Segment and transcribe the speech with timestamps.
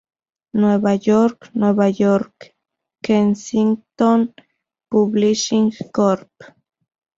[0.53, 2.55] Nueva York, Nueva York:
[3.03, 4.33] Kensington
[4.89, 6.27] Publishing Corp.